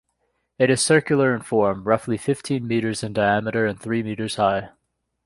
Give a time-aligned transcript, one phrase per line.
[0.57, 4.71] It is circular in form, roughly fifteen metres in diameter and three metres high.